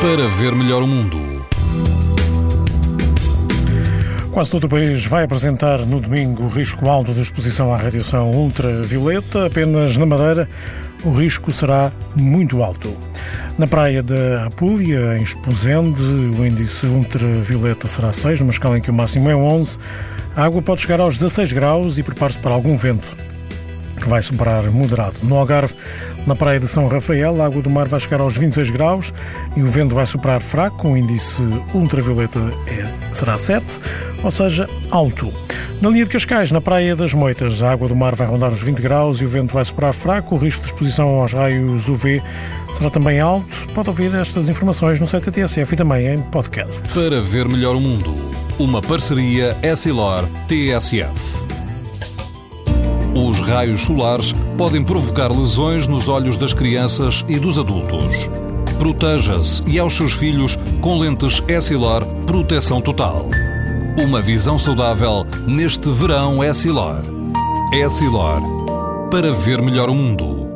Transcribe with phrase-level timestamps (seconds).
[0.00, 1.44] para ver melhor o mundo.
[4.30, 8.30] Quase todo o país vai apresentar no domingo o risco alto de exposição à radiação
[8.30, 9.46] ultravioleta.
[9.46, 10.48] Apenas na Madeira
[11.04, 12.96] o risco será muito alto.
[13.58, 18.90] Na praia da Apulia, em Esposende, o índice ultravioleta será 6, numa escala em que
[18.90, 19.78] o máximo é 11.
[20.36, 23.28] A água pode chegar aos 16 graus e prepare-se para algum vento
[23.98, 25.16] que vai superar moderado.
[25.22, 25.74] No Algarve,
[26.26, 29.12] na praia de São Rafael, a água do mar vai chegar aos 26 graus
[29.56, 31.42] e o vento vai superar fraco, o índice
[31.74, 33.64] ultravioleta é, será 7,
[34.22, 35.32] ou seja, alto.
[35.80, 38.60] Na linha de Cascais, na Praia das Moitas, a água do mar vai rondar os
[38.60, 40.34] 20 graus e o vento vai superar fraco.
[40.34, 42.20] O risco de exposição aos raios UV
[42.74, 43.46] será também alto.
[43.74, 46.88] Pode ouvir estas informações no site TSF e também em podcast.
[46.88, 48.12] Para ver melhor o mundo,
[48.58, 51.37] uma parceria Essilor-TSF.
[53.14, 58.28] Os raios solares podem provocar lesões nos olhos das crianças e dos adultos.
[58.78, 63.26] Proteja-se e aos seus filhos com lentes Essilor Proteção Total.
[64.02, 67.02] Uma visão saudável neste verão Essilor.
[67.72, 68.40] Essilor.
[69.10, 70.47] Para ver melhor o mundo.